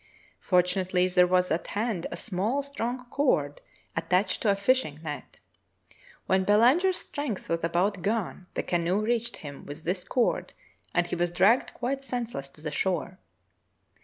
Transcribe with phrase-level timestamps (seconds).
[0.39, 3.61] Fortunately there was at hand a small, strong cord
[3.95, 5.37] attached to a fishing net.
[6.25, 10.53] When Belanger's strength was about gone the canoe reached him with this cord
[10.95, 13.19] and he was dragged quite senseless to the shore.